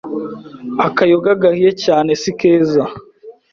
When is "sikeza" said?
2.21-2.83